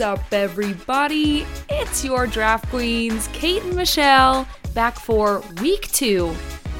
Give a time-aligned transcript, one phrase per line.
[0.00, 1.44] Up, everybody?
[1.68, 6.32] It's your draft queens, Kate and Michelle, back for week two,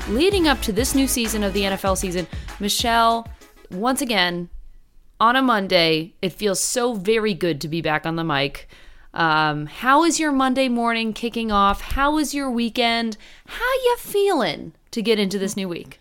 [0.08, 2.28] leading up to this new season of the NFL season.
[2.60, 3.26] Michelle,
[3.72, 4.48] once again,
[5.18, 8.68] on a Monday, it feels so very good to be back on the mic.
[9.14, 11.80] Um, how is your Monday morning kicking off?
[11.80, 13.16] How is your weekend?
[13.46, 15.97] How you feeling to get into this new week?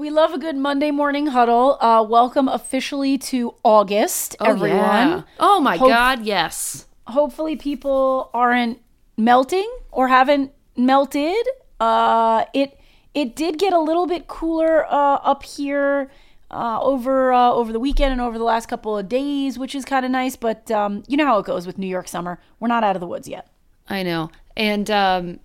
[0.00, 1.76] We love a good Monday morning huddle.
[1.78, 4.78] Uh, welcome officially to August, everyone.
[4.80, 5.22] yeah.
[5.38, 6.86] Oh my Hope- God, yes.
[7.06, 8.80] Hopefully, people aren't
[9.18, 11.46] melting or haven't melted.
[11.78, 12.80] Uh, it
[13.12, 16.10] it did get a little bit cooler uh, up here
[16.50, 19.84] uh, over uh, over the weekend and over the last couple of days, which is
[19.84, 20.34] kind of nice.
[20.34, 22.40] But um, you know how it goes with New York summer.
[22.58, 23.48] We're not out of the woods yet.
[23.86, 24.30] I know.
[24.56, 25.40] And um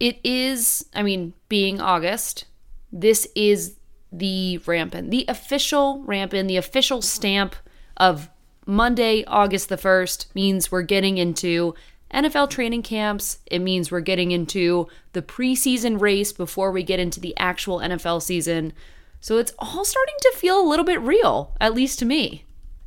[0.00, 2.46] it is, I mean, being August,
[2.92, 3.76] this is
[4.12, 7.54] the rampant, the official rampant, the official stamp
[7.96, 8.28] of
[8.66, 11.74] Monday, August the 1st means we're getting into
[12.12, 13.38] NFL training camps.
[13.46, 18.22] It means we're getting into the preseason race before we get into the actual NFL
[18.22, 18.72] season.
[19.20, 22.44] So it's all starting to feel a little bit real, at least to me.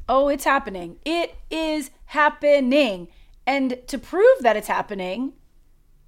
[0.10, 0.98] Oh, it's happening.
[1.06, 3.08] It is happening.
[3.46, 5.34] And to prove that it's happening,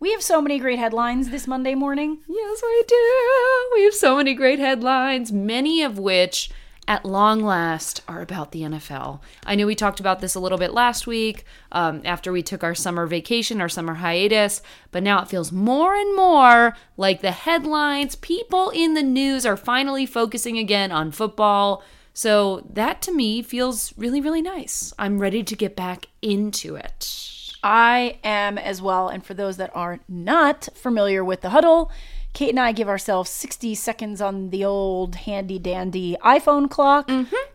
[0.05, 2.19] we have so many great headlines this Monday morning.
[2.27, 3.71] Yes, we do.
[3.73, 6.51] We have so many great headlines, many of which
[6.87, 9.21] at long last are about the NFL.
[9.47, 12.63] I know we talked about this a little bit last week um, after we took
[12.63, 14.61] our summer vacation, our summer hiatus,
[14.91, 19.57] but now it feels more and more like the headlines, people in the news are
[19.57, 21.83] finally focusing again on football.
[22.13, 24.93] So that to me feels really, really nice.
[24.99, 27.25] I'm ready to get back into it.
[27.65, 29.09] I am as well.
[29.09, 31.91] And for those that are not familiar with the huddle,
[32.33, 37.09] Kate and I give ourselves 60 seconds on the old handy dandy iPhone clock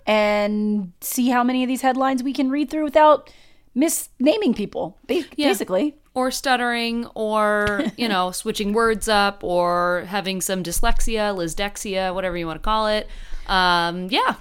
[0.06, 3.33] and see how many of these headlines we can read through without
[3.77, 5.95] misnaming people, ba- basically.
[6.14, 12.46] or stuttering or you know switching words up or having some dyslexia lisdexia whatever you
[12.46, 13.07] want to call it.
[13.46, 14.34] Um yeah.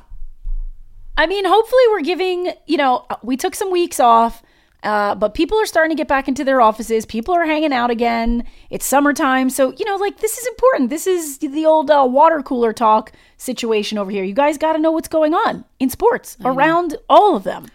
[1.17, 4.41] I mean, hopefully, we're giving, you know, we took some weeks off,
[4.83, 7.05] uh, but people are starting to get back into their offices.
[7.05, 8.45] People are hanging out again.
[8.69, 9.49] It's summertime.
[9.49, 10.89] So, you know, like this is important.
[10.89, 14.23] This is the old uh, water cooler talk situation over here.
[14.23, 17.67] You guys got to know what's going on in sports around all of them.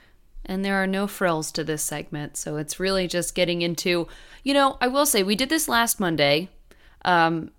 [0.47, 4.07] and there are no frills to this segment so it's really just getting into
[4.43, 6.51] you know i will say we did this last monday
[7.07, 7.51] um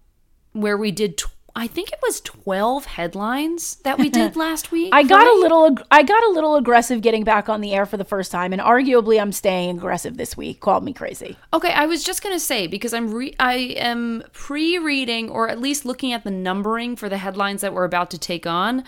[0.54, 4.90] where we did tw- i think it was 12 headlines that we did last week
[4.94, 7.86] I got a little, ag- I got a little aggressive getting back on the air
[7.86, 10.60] for the first time, and arguably, I'm staying aggressive this week.
[10.60, 11.38] Called me crazy.
[11.54, 15.86] Okay, I was just gonna say because I'm re- I am pre-reading or at least
[15.86, 18.84] looking at the numbering for the headlines that we're about to take on.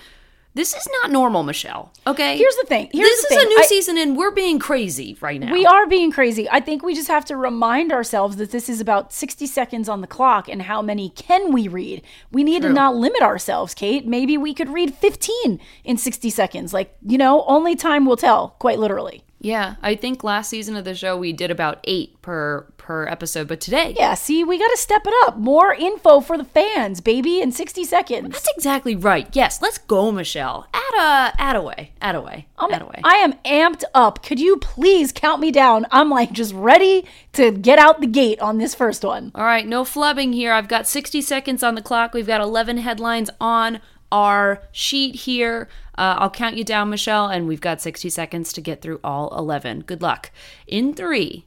[0.58, 1.94] This is not normal, Michelle.
[2.08, 2.90] Okay, Here's the thing.
[2.92, 3.46] Here's this the is thing.
[3.46, 5.52] a new I- season, and we're being crazy right now.
[5.54, 6.50] We are being crazy.
[6.50, 10.02] I think we just have to remind ourselves that this is about 60 seconds on
[10.02, 12.02] the clock and how many can we read?
[12.32, 14.08] We need to not limit ourselves, Kate.
[14.08, 16.74] Maybe we could read 15 in 60 seconds.
[16.74, 19.24] Like, you know, only time will tell, quite literally.
[19.40, 23.50] Yeah, I think last season of the show we did about eight per per episode,
[23.50, 25.38] but today, Yeah, see, we got to step it up.
[25.38, 28.30] More info for the fans, baby, in 60 seconds.
[28.32, 29.28] that's exactly right.
[29.34, 30.66] Yes, let's go, Michelle.
[30.74, 33.02] Add a add away, add away, add away.
[33.04, 34.24] I am amped up.
[34.24, 35.86] Could you please count me down?
[35.92, 39.34] I'm like just ready to get out the gate on this first one.
[39.36, 40.54] All right, no flubbing here.
[40.54, 42.14] I've got 60 seconds on the clock.
[42.14, 43.82] We've got 11 headlines on
[44.14, 45.68] our sheet here.
[45.98, 49.38] Uh, I'll count you down, Michelle, and we've got 60 seconds to get through all
[49.38, 49.82] 11.
[49.82, 50.32] Good luck.
[50.68, 51.46] In three,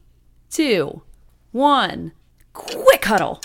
[0.50, 1.00] two,
[1.52, 2.12] one,
[2.52, 3.40] quick huddle.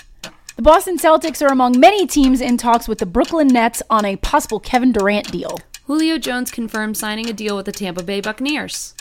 [0.56, 4.16] The Boston Celtics are among many teams in talks with the Brooklyn Nets on a
[4.16, 5.58] possible Kevin Durant deal.
[5.86, 8.94] Julio Jones confirmed signing a deal with the Tampa Bay Buccaneers.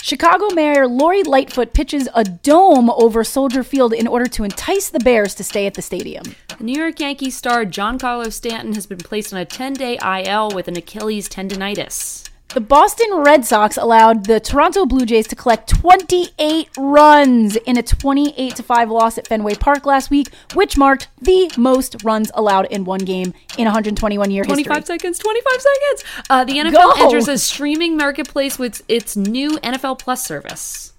[0.00, 4.98] Chicago Mayor Lori Lightfoot pitches a dome over Soldier Field in order to entice the
[4.98, 6.24] Bears to stay at the stadium.
[6.58, 10.50] The New York Yankees star Giancarlo Stanton has been placed on a 10 day IL
[10.50, 12.28] with an Achilles tendonitis.
[12.54, 17.82] The Boston Red Sox allowed the Toronto Blue Jays to collect 28 runs in a
[17.82, 22.84] 28 5 loss at Fenway Park last week, which marked the most runs allowed in
[22.84, 24.64] one game in 121 year history.
[24.64, 26.24] 25 seconds, 25 seconds.
[26.28, 27.06] Uh, the NFL Go.
[27.06, 30.92] enters a streaming marketplace with its new NFL Plus service.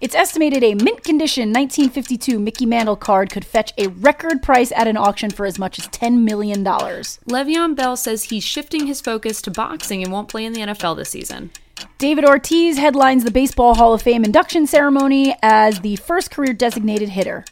[0.00, 4.86] It's estimated a mint condition 1952 Mickey Mantle card could fetch a record price at
[4.86, 6.64] an auction for as much as $10 million.
[6.64, 10.96] Le'Veon Bell says he's shifting his focus to boxing and won't play in the NFL
[10.96, 11.50] this season.
[11.98, 17.08] David Ortiz headlines the Baseball Hall of Fame induction ceremony as the first career designated
[17.10, 17.44] hitter.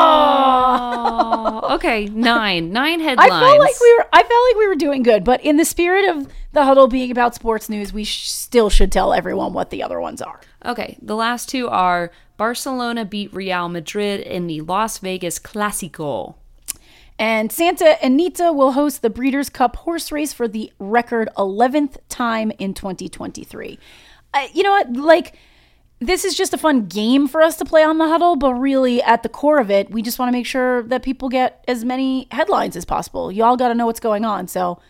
[0.00, 3.30] Oh, okay, nine, nine headlines.
[3.32, 4.06] I felt like we were.
[4.12, 7.10] I felt like we were doing good, but in the spirit of the huddle being
[7.10, 10.40] about sports news, we sh- still should tell everyone what the other ones are.
[10.64, 16.34] Okay, the last two are Barcelona beat Real Madrid in the Las Vegas Clasico.
[17.18, 22.52] And Santa Anita will host the Breeders' Cup horse race for the record 11th time
[22.58, 23.78] in 2023.
[24.34, 24.92] Uh, you know what?
[24.92, 25.34] Like,
[26.00, 29.02] this is just a fun game for us to play on the huddle, but really
[29.02, 31.84] at the core of it, we just want to make sure that people get as
[31.84, 33.32] many headlines as possible.
[33.32, 34.46] You all got to know what's going on.
[34.46, 34.80] So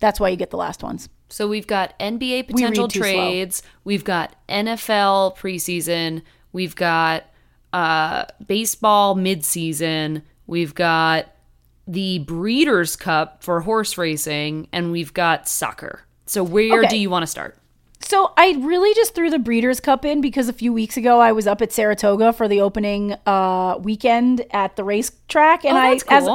[0.00, 1.08] that's why you get the last ones.
[1.28, 3.12] So we've got NBA potential read too slow.
[3.12, 6.22] trades, we've got NFL preseason,
[6.52, 7.24] we've got
[7.72, 11.32] uh, baseball midseason, we've got
[11.86, 16.02] the Breeders' Cup for horse racing, and we've got soccer.
[16.26, 16.88] So where Okay.
[16.88, 17.56] do you want to start?
[18.04, 21.32] So I really just threw the Breeders' Cup in because a few weeks ago I
[21.32, 25.90] was up at Saratoga for the opening uh, weekend at the racetrack, and Oh, I
[25.90, 26.28] that's as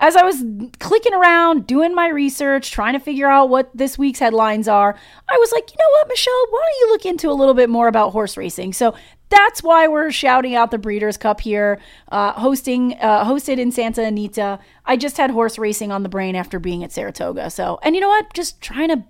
[0.00, 0.42] as I was
[0.80, 4.94] clicking around doing my research, trying to figure out what this week's headlines are,
[5.30, 7.70] I was like, you know what, Michelle, why don't you look into a little bit
[7.70, 8.72] more about horse racing?
[8.72, 8.94] So
[9.30, 11.80] that's why we're shouting out the Breeders' Cup here,
[12.12, 14.58] uh, hosting uh, hosted in Santa Anita.
[14.84, 17.50] I just had horse racing on the brain after being at Saratoga.
[17.50, 19.04] So, and you know what, just trying to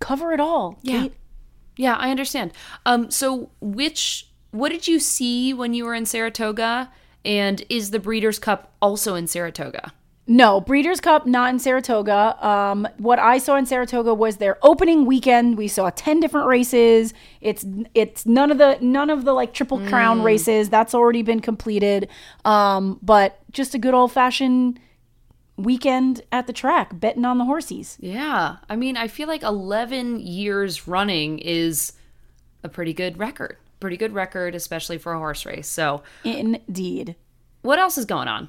[0.00, 0.78] cover it all.
[0.82, 1.02] Yeah.
[1.02, 1.12] Kate.
[1.76, 2.52] Yeah, I understand.
[2.86, 6.92] Um, so which what did you see when you were in Saratoga?
[7.24, 9.92] And is the Breeders' Cup also in Saratoga?
[10.26, 12.38] No, Breeders' Cup not in Saratoga.
[12.46, 15.58] Um, what I saw in Saratoga was their opening weekend.
[15.58, 17.12] We saw ten different races.
[17.42, 20.70] It's it's none of the none of the like triple crown races.
[20.70, 22.08] That's already been completed.
[22.44, 24.80] Um, but just a good old fashioned
[25.56, 27.96] weekend at the track, betting on the horsies.
[28.00, 28.56] Yeah.
[28.68, 31.92] I mean, I feel like 11 years running is
[32.62, 33.56] a pretty good record.
[33.80, 35.68] Pretty good record, especially for a horse race.
[35.68, 37.16] So, Indeed.
[37.62, 38.48] what else is going on?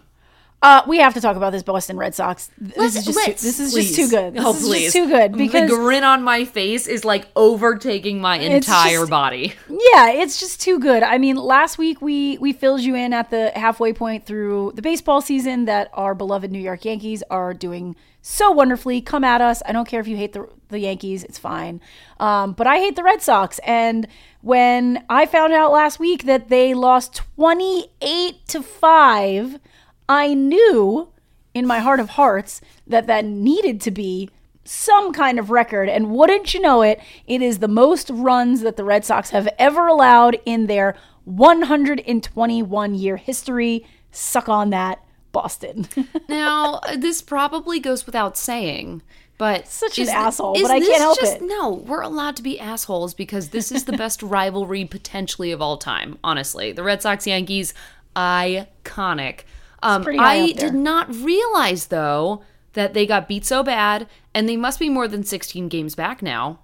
[0.61, 2.49] Uh, we have to talk about this Boston Red Sox.
[2.57, 3.95] This Let's- is just too, this is please.
[3.95, 4.33] just too good.
[4.33, 4.83] This Oh, is please.
[4.85, 9.09] just too good because the grin on my face is like overtaking my entire just-
[9.11, 9.53] body.
[9.69, 11.03] Yeah, it's just too good.
[11.03, 14.81] I mean, last week we we filled you in at the halfway point through the
[14.81, 19.01] baseball season that our beloved New York Yankees are doing so wonderfully.
[19.01, 19.61] Come at us.
[19.67, 21.79] I don't care if you hate the the Yankees; it's fine.
[22.19, 23.59] Um, but I hate the Red Sox.
[23.59, 24.07] And
[24.41, 29.59] when I found out last week that they lost twenty eight to five,
[30.07, 31.09] I knew
[31.53, 34.29] in my heart of hearts that that needed to be
[34.63, 35.87] some kind of record.
[35.89, 39.47] And wouldn't you know it, it is the most runs that the Red Sox have
[39.59, 43.85] ever allowed in their 121 year history.
[44.11, 45.87] Suck on that, Boston.
[46.27, 49.03] Now, this probably goes without saying,
[49.37, 51.41] but Such an asshole, but I can't help just- it.
[51.43, 55.77] No, we're allowed to be assholes because this is the best rivalry potentially of all
[55.77, 56.17] time.
[56.23, 57.73] Honestly, the Red Sox Yankees,
[58.15, 59.41] iconic.
[59.85, 62.43] Um, I did not realize though
[62.73, 66.21] that they got beat so bad, and they must be more than 16 games back
[66.21, 66.59] now.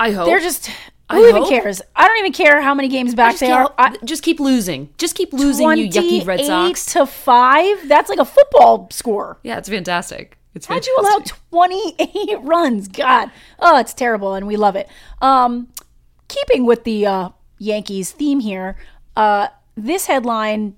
[0.00, 0.70] I hope They're just.
[1.10, 1.48] I Who even hope.
[1.48, 1.80] cares?
[1.96, 3.72] I don't even care how many games back they are.
[3.78, 4.90] I, just keep losing.
[4.98, 6.46] Just keep losing, you yucky Red 28
[6.76, 6.92] Sox.
[6.92, 7.88] to five.
[7.88, 9.38] That's like a football score.
[9.42, 10.36] Yeah, it's fantastic.
[10.54, 11.34] It's How'd fantastic.
[11.50, 11.74] you allow
[12.36, 12.88] 28 runs?
[12.88, 13.30] God.
[13.58, 14.86] Oh, it's terrible, and we love it.
[15.22, 15.68] Um,
[16.28, 17.28] keeping with the uh,
[17.58, 18.76] Yankees theme here,
[19.16, 20.76] uh, this headline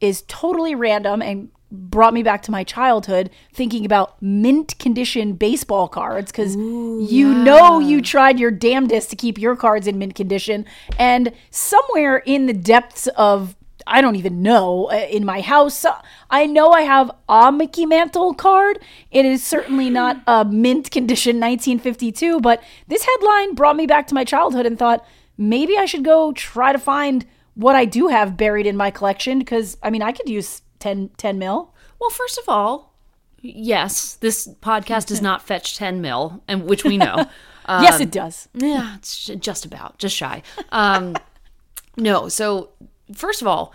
[0.00, 5.86] is totally random and brought me back to my childhood thinking about mint condition baseball
[5.86, 10.64] cards because you know you tried your damnedest to keep your cards in mint condition.
[10.98, 13.54] And somewhere in the depths of
[13.86, 15.84] I don't even know uh, in my house
[16.30, 18.78] I know I have a Mickey Mantle card.
[19.10, 24.14] It is certainly not a mint condition 1952 but this headline brought me back to
[24.14, 25.04] my childhood and thought
[25.36, 27.26] maybe I should go try to find
[27.58, 31.10] what I do have buried in my collection because I mean I could use 10,
[31.16, 31.74] 10 mil.
[32.00, 32.94] Well, first of all,
[33.40, 37.26] yes, this podcast does not fetch 10 mil, and which we know.
[37.64, 38.48] Um, yes, it does.
[38.54, 40.44] Yeah, it's just about, just shy.
[40.70, 41.16] Um,
[41.96, 42.70] no, so
[43.12, 43.74] first of all,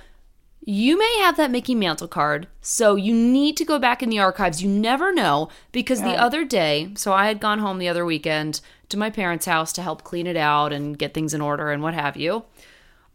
[0.66, 4.20] you may have that Mickey Mantle card, so you need to go back in the
[4.20, 4.64] archives.
[4.64, 8.62] You never know because the other day, so I had gone home the other weekend
[8.88, 11.84] to my parents' house to help clean it out and get things in order and
[11.84, 12.46] what have you.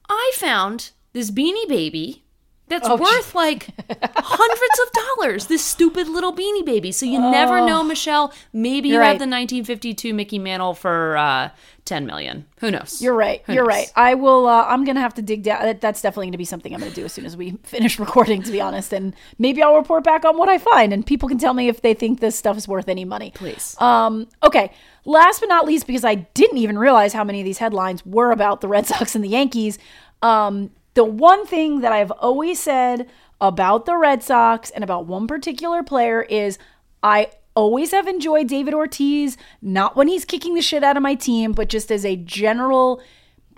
[0.09, 2.25] I found this beanie baby
[2.69, 3.69] that's Oh, worth like
[4.17, 5.47] hundreds of dollars.
[5.47, 6.93] This stupid little beanie baby.
[6.93, 8.33] So you never know, Michelle.
[8.53, 11.51] Maybe you You're have the 1952 Mickey Mantle for uh,
[11.85, 12.45] 10 million.
[12.61, 13.01] Who knows?
[13.01, 13.43] You're right.
[13.47, 13.69] Who You're knows?
[13.69, 13.93] right.
[13.97, 14.47] I will.
[14.47, 15.63] Uh, I'm gonna have to dig down.
[15.63, 18.43] That, that's definitely gonna be something I'm gonna do as soon as we finish recording.
[18.43, 21.39] To be honest, and maybe I'll report back on what I find, and people can
[21.39, 23.33] tell me if they think this stuff is worth any money.
[23.35, 23.77] Please.
[23.81, 24.73] Um, okay.
[25.05, 28.31] Last but not least, because I didn't even realize how many of these headlines were
[28.31, 29.79] about the Red Sox and the Yankees.
[30.21, 33.09] Um, the one thing that I've always said
[33.41, 36.59] about the Red Sox and about one particular player is
[37.05, 41.15] I always have enjoyed David Ortiz, not when he's kicking the shit out of my
[41.15, 43.01] team, but just as a general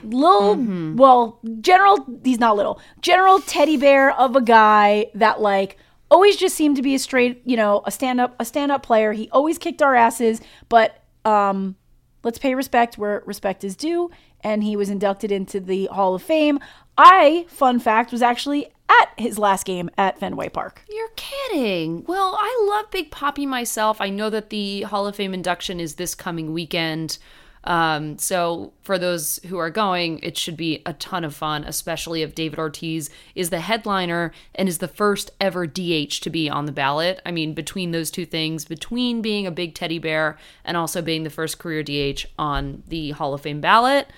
[0.03, 2.79] little well, general he's not little.
[3.01, 5.79] General teddy bear of a guy that like
[6.11, 8.83] always just seemed to be a straight, you know, a stand up a stand up
[8.83, 9.15] player.
[9.15, 11.77] He always kicked our asses, but um
[12.23, 14.11] let's pay respect where respect is due
[14.43, 16.59] and he was inducted into the Hall of Fame.
[16.97, 20.83] I, fun fact, was actually at his last game at Fenway Park.
[20.89, 22.05] You're kidding.
[22.07, 24.01] Well, I love Big Poppy myself.
[24.01, 27.19] I know that the Hall of Fame induction is this coming weekend.
[27.65, 32.23] Um, so for those who are going, it should be a ton of fun, especially
[32.23, 36.65] if David Ortiz is the headliner and is the first ever DH to be on
[36.65, 37.21] the ballot.
[37.27, 41.23] I mean, between those two things, between being a big teddy bear and also being
[41.23, 44.09] the first career DH on the Hall of Fame ballot,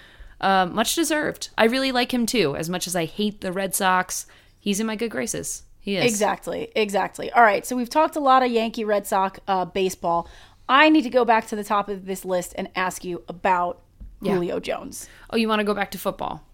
[0.42, 1.50] uh, much deserved.
[1.56, 2.56] I really like him too.
[2.56, 4.26] As much as I hate the Red Sox,
[4.58, 5.62] he's in my good graces.
[5.80, 6.04] He is.
[6.04, 7.32] Exactly, exactly.
[7.32, 10.28] All right, so we've talked a lot of Yankee Red Sox uh, baseball.
[10.68, 13.80] I need to go back to the top of this list and ask you about
[14.22, 15.08] Julio Jones.
[15.30, 16.44] Oh, you want to go back to football?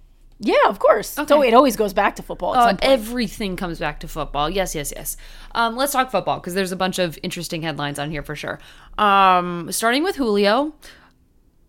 [0.41, 1.11] Yeah, of course.
[1.11, 4.49] So it always goes back to football Uh, everything comes back to football.
[4.49, 5.17] Yes, yes, yes.
[5.53, 8.61] Um, let's talk football because there's a bunch of interesting headlines on here for sure.
[8.97, 10.75] Um, starting with Julio.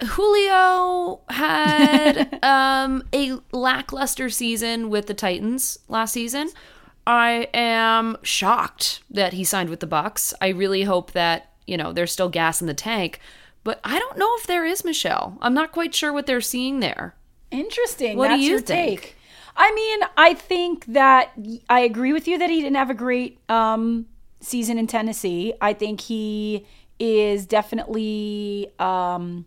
[0.01, 6.49] Julio had um, a lackluster season with the Titans last season.
[7.05, 10.33] I am shocked that he signed with the Bucks.
[10.41, 13.19] I really hope that you know there's still gas in the tank,
[13.63, 15.37] but I don't know if there is Michelle.
[15.41, 17.15] I'm not quite sure what they're seeing there.
[17.51, 18.17] Interesting.
[18.17, 19.01] What do you think?
[19.01, 19.15] take.
[19.55, 21.33] I mean, I think that
[21.69, 24.05] I agree with you that he didn't have a great um,
[24.39, 25.53] season in Tennessee.
[25.59, 26.65] I think he
[26.97, 29.45] is definitely, um,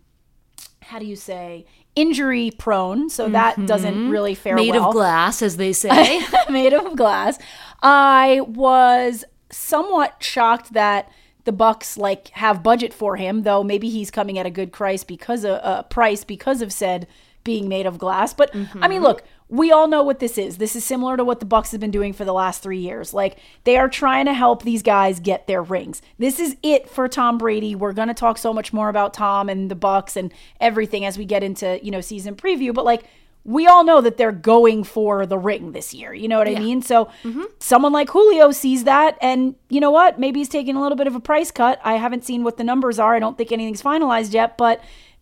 [0.83, 3.09] how do you say, injury prone.
[3.09, 4.65] So that doesn't really fare Mm-hmm.
[4.65, 4.89] Made well.
[4.89, 6.21] of glass, as they say.
[6.49, 7.37] made of glass.
[7.81, 11.11] I was somewhat shocked that
[11.45, 15.03] the Bucks like have budget for him, though maybe he's coming at a good price
[15.03, 17.07] because of uh, price because of said
[17.43, 18.33] being made of glass.
[18.33, 19.23] But I mean, look,
[19.53, 20.57] we all know what this is.
[20.57, 23.13] This is similar to what the Bucks have been doing for the last three years.
[23.13, 26.01] Like they are trying to help these guys get their rings.
[26.17, 27.75] This is it for Tom Brady.
[27.75, 31.25] We're gonna talk so much more about Tom and the Bucks and everything as we
[31.25, 32.73] get into you know season preview.
[32.73, 33.03] But like
[33.45, 36.15] we all know that they're going for the ring this year.
[36.15, 36.81] You know what I mean?
[36.81, 37.43] So mm-hmm.
[37.59, 40.17] someone like Julio sees that, and you know what?
[40.17, 41.79] Maybe he's taking a little bit of a price cut.
[41.83, 43.13] I haven't seen what the numbers are.
[43.13, 44.81] I don't think anything's finalized yet, but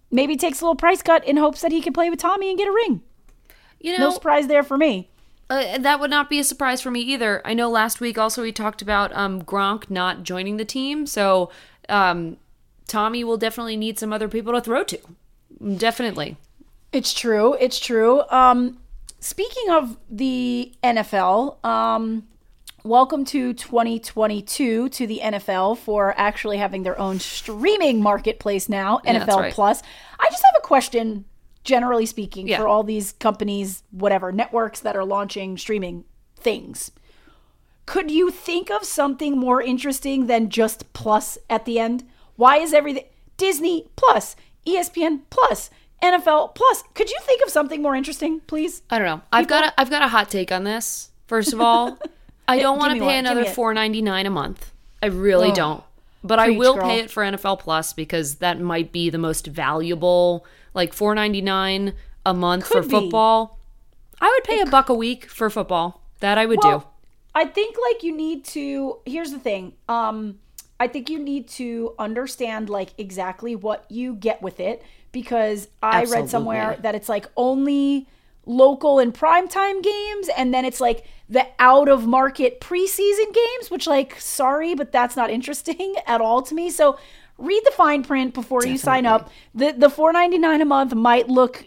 [0.10, 2.48] maybe he takes a little price cut in hopes that he can play with Tommy
[2.48, 3.02] and get a ring.
[3.82, 5.10] You No surprise there for me.
[5.50, 7.42] Uh, that would not be a surprise for me either.
[7.44, 11.52] I know last week also we talked about um, Gronk not joining the team, so
[11.90, 12.38] um,
[12.88, 15.00] Tommy will definitely need some other people to throw to.
[15.78, 16.38] Definitely.
[16.94, 17.54] It's true.
[17.56, 18.24] It's true.
[18.30, 18.78] Um,
[19.20, 22.28] speaking of the NFL, um,
[22.84, 29.26] welcome to 2022 to the NFL for actually having their own streaming marketplace now, Yeah,
[29.26, 29.54] NFL right.
[29.54, 29.82] Plus.
[30.20, 31.26] I just have a question,
[31.64, 32.58] generally speaking, Yeah.
[32.58, 36.04] for all these companies, whatever networks that are launching streaming
[36.36, 36.92] things.
[37.86, 42.04] Could you think of something more interesting than just plus at the end?
[42.36, 43.04] Why is everything
[43.38, 45.70] Disney Plus, ESPN Plus,
[46.02, 46.84] NFL Plus?
[46.94, 48.82] Could you think of something more interesting, please?
[48.90, 49.22] I don't know.
[49.34, 51.10] I've got a, I've got a hot take on this.
[51.28, 51.98] First of all,
[52.48, 53.16] I don't want to pay one.
[53.26, 54.72] Another four ninety nine a month.
[55.04, 55.56] I really Oh.
[55.56, 55.84] don't.
[56.24, 56.88] But I will girl.
[56.88, 60.46] pay it for NFL Plus because that might be the most valuable.
[60.74, 61.94] Like four ninety nine
[62.26, 62.90] a month Could for be.
[62.90, 63.60] football.
[64.20, 66.02] I would pay a buck a week for football.
[66.20, 66.84] That I would do.
[67.34, 69.74] I think like you need to here's the thing.
[69.90, 70.40] Um
[70.80, 76.06] I think you need to understand like exactly what you get with it because I
[76.06, 78.08] read somewhere that it's like only
[78.52, 83.88] local and primetime games and then it's like the out of market preseason games which
[83.88, 86.70] like sorry but that's not interesting at all to me.
[86.70, 87.00] So
[87.38, 89.32] read the fine print before you sign up.
[89.56, 91.66] The the 4.99 a month might look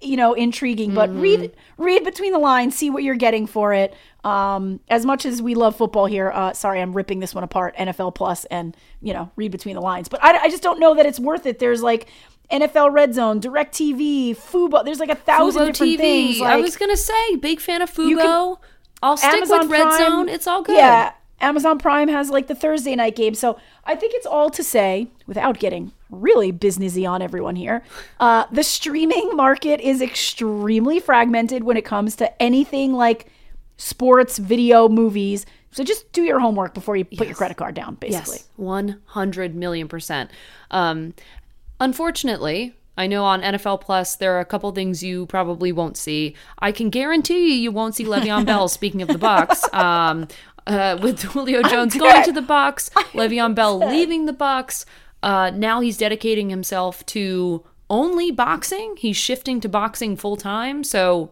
[0.00, 3.94] you know intriguing but read read between the lines see what you're getting for it.
[4.24, 7.76] Um as much as we love football here uh sorry i'm ripping this one apart
[7.76, 10.08] nfl plus and you know read between the lines.
[10.08, 11.58] But i, I just don't know that it's worth it.
[11.58, 12.08] There's like
[12.50, 15.98] nfl red zone direct tv fubo there's like a thousand Fubo different TV.
[15.98, 18.20] things I was gonna say, big fan of Fubo.
[18.22, 18.56] can-
[19.02, 20.28] I'll stick with Red Prime- Zone.
[20.28, 20.76] It's all good.
[20.76, 23.34] Yeah, Amazon Prime has like the Thursday night game.
[23.34, 27.82] So I think it's all to say, without getting really businessy on everyone here,
[28.20, 33.26] uh, the streaming market is extremely fragmented when it comes to anything like
[33.76, 35.44] sports, video, movies.
[35.72, 38.36] So just do your homework before you put your credit card down, basically.
[38.36, 40.30] Yes, one hundred million percent.
[40.70, 41.12] Um,
[41.80, 46.34] unfortunately, I know on NFL Plus there are a couple things you probably won't see.
[46.58, 48.68] I can guarantee you you won't see Le'Veon Bell.
[48.68, 50.28] Speaking of the Bucks, um,
[50.66, 54.86] uh, with Julio Jones going to the Bucks, Le'Veon Bell leaving the Bucks.
[55.22, 58.96] Uh, now he's dedicating himself to only boxing.
[58.96, 60.82] He's shifting to boxing full time.
[60.84, 61.30] So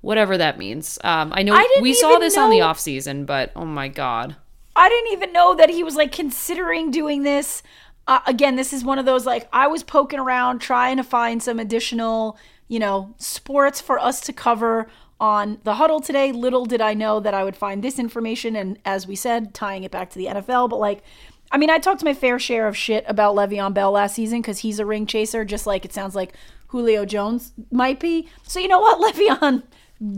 [0.00, 0.98] whatever that means.
[1.04, 3.88] Um, I know I we saw this on the know- off season, but oh my
[3.88, 4.36] god.
[4.78, 7.62] I didn't even know that he was like considering doing this.
[8.08, 11.42] Uh, again, this is one of those like I was poking around trying to find
[11.42, 14.86] some additional, you know, sports for us to cover
[15.18, 16.30] on the huddle today.
[16.30, 19.82] Little did I know that I would find this information and as we said, tying
[19.82, 21.02] it back to the NFL, but like
[21.50, 24.40] I mean, I talked to my fair share of shit about Le'Veon Bell last season
[24.40, 26.34] because he's a ring chaser, just like it sounds like
[26.68, 28.28] Julio Jones might be.
[28.42, 29.62] So you know what, Le'Veon,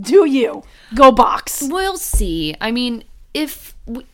[0.01, 0.63] do you
[0.95, 1.61] go box?
[1.61, 2.55] We'll see.
[2.59, 3.03] I mean,
[3.33, 4.05] if we,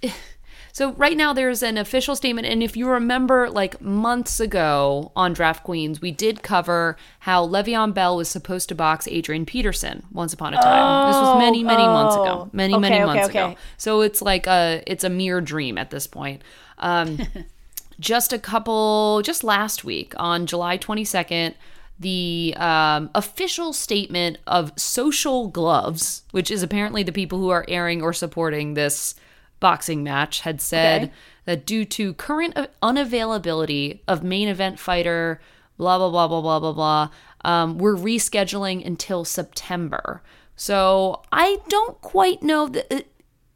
[0.76, 5.32] so, right now there's an official statement, and if you remember, like months ago on
[5.32, 10.34] Draft Queens, we did cover how Le'Veon Bell was supposed to box Adrian Peterson once
[10.34, 11.08] upon a time.
[11.08, 12.50] this was many, many months ago.
[12.52, 13.52] Many, Okay, many okay, months okay.
[13.52, 13.56] ago.
[13.78, 16.42] So it's like a it's a mere dream at this point.
[16.80, 17.20] Um,
[18.02, 21.54] just a couple, just last week on July 22nd,
[21.98, 28.02] the um, official statement of Social Gloves, which is apparently the people who are airing
[28.02, 29.16] or supporting this
[29.60, 31.12] boxing match, had said Okay.
[31.46, 35.40] that due to current unavailability of main event fighter,
[35.78, 37.10] blah, blah, blah, blah, blah, blah, blah,
[37.44, 40.22] um, we're rescheduling until September.
[40.56, 42.92] So I don't quite know that.
[42.94, 43.02] uh,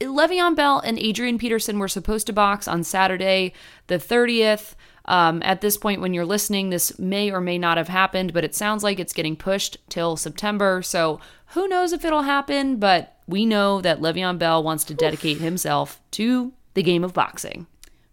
[0.01, 3.51] Le'Veon Bell and Adrian Peterson were supposed to box on Saturday,
[3.88, 4.75] the 30th.
[5.06, 8.44] Um, at this point, when you're listening, this may or may not have happened, but
[8.44, 10.82] it sounds like it's getting pushed till September.
[10.82, 15.38] So who knows if it'll happen, but we know that Le'Veon Bell wants to dedicate
[15.39, 17.68] himself to the game of boxing.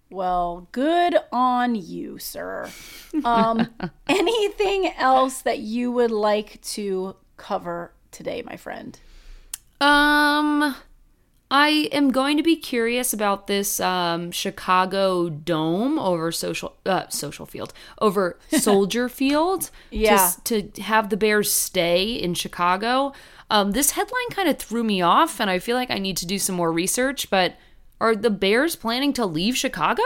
[0.08, 2.70] Well, good on you, sir.
[3.24, 3.68] Um,
[4.08, 8.98] anything else that you would like to cover today, my friend?
[9.80, 10.74] Um,
[11.50, 17.46] I am going to be curious about this um, Chicago Dome over social uh, social
[17.46, 19.62] field over Soldier Field.
[19.62, 20.14] to Yeah.
[20.14, 23.12] s- to, have the Bears stay in Chicago.
[23.48, 26.26] Um, this headline kind of threw me off, and I feel like I need to
[26.26, 27.30] do some more research.
[27.30, 27.54] But
[28.00, 30.02] are the Bears planning to leave Chicago?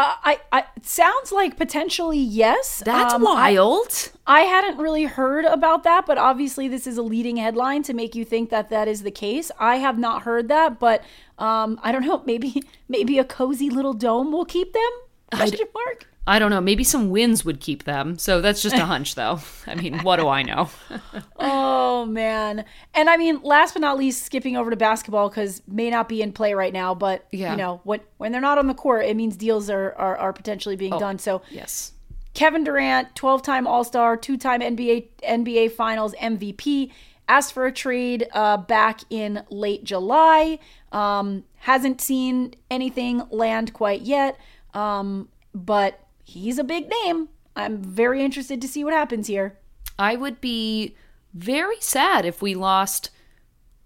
[0.00, 2.82] Uh, I, I it sounds like potentially yes.
[2.84, 4.12] That's Um, I- wild.
[4.26, 8.14] I hadn't really heard about that, but obviously this is a leading headline to make
[8.14, 9.50] you think that that is the case.
[9.58, 11.02] I have not heard that, but
[11.38, 12.22] um, I don't know.
[12.30, 14.90] Maybe maybe a cozy little dome will keep them?
[15.32, 16.06] Question mark.
[16.26, 16.60] I don't know.
[16.60, 18.18] Maybe some wins would keep them.
[18.18, 19.40] So that's just a hunch, though.
[19.66, 20.68] I mean, what do I know?
[21.42, 22.64] Oh man.
[22.94, 26.22] And I mean, last but not least, skipping over to basketball because may not be
[26.22, 27.50] in play right now, but Yeah.
[27.50, 30.32] you know, when when they're not on the court, it means deals are are, are
[30.32, 31.18] potentially being done.
[31.18, 31.92] So yes.
[32.32, 36.90] Kevin Durant, 12-time All-Star, two-time NBA NBA Finals MVP,
[37.28, 40.58] asked for a trade uh, back in late July.
[40.92, 44.38] Um, hasn't seen anything land quite yet,
[44.72, 47.28] um, but he's a big name.
[47.56, 49.58] I'm very interested to see what happens here.
[49.98, 50.94] I would be
[51.34, 53.10] very sad if we lost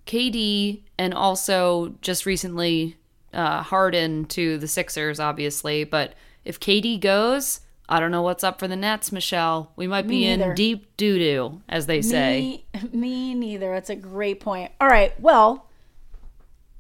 [0.06, 2.96] KD and also just recently
[3.32, 5.84] uh, Harden to the Sixers, obviously.
[5.84, 9.72] But if KD goes, I don't know what's up for the Nets, Michelle.
[9.76, 10.50] We might be neither.
[10.50, 12.64] in deep doo doo, as they say.
[12.74, 13.72] Me, me neither.
[13.72, 14.70] That's a great point.
[14.80, 15.18] All right.
[15.18, 15.68] Well,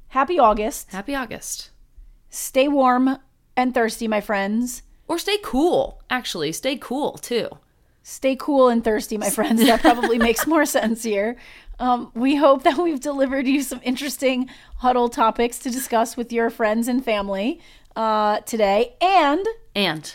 [0.08, 0.92] happy August.
[0.92, 1.70] Happy August.
[2.28, 3.18] Stay warm
[3.56, 4.82] and thirsty, my friends.
[5.08, 6.02] Or stay cool.
[6.10, 7.48] Actually, stay cool too.
[8.02, 9.64] Stay cool and thirsty, my friends.
[9.64, 11.36] That probably makes more sense here.
[11.78, 16.50] Um, we hope that we've delivered you some interesting huddle topics to discuss with your
[16.50, 17.60] friends and family
[17.96, 18.94] uh, today.
[19.00, 20.14] And And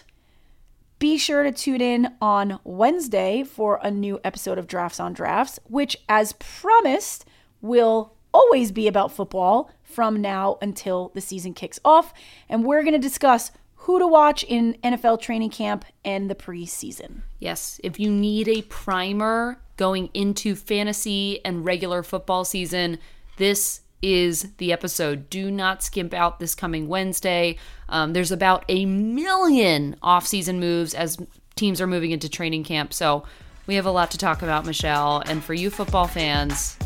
[0.99, 5.59] be sure to tune in on Wednesday for a new episode of Drafts on Drafts,
[5.65, 7.25] which, as promised,
[7.61, 12.13] will always be about football from now until the season kicks off.
[12.47, 13.51] And we're going to discuss
[13.89, 17.23] who to watch in NFL training camp and the preseason.
[17.39, 22.99] Yes, if you need a primer going into fantasy and regular football season,
[23.37, 25.27] this is the episode.
[25.31, 27.57] Do not skimp out this coming Wednesday.
[27.89, 31.17] Um, there's about a million off-season moves as
[31.55, 32.93] teams are moving into training camp.
[32.93, 33.23] So
[33.65, 35.23] we have a lot to talk about, Michelle.
[35.25, 36.77] And for you football fans,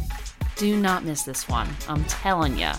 [0.56, 1.68] do not miss this one.
[1.88, 2.72] I'm telling you.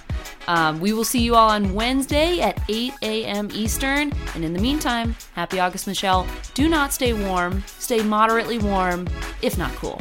[0.46, 3.48] Um, we will see you all on Wednesday at 8 a.m.
[3.52, 4.12] Eastern.
[4.34, 6.26] And in the meantime, happy August, Michelle.
[6.54, 7.62] Do not stay warm.
[7.78, 9.08] Stay moderately warm,
[9.42, 10.00] if not cool.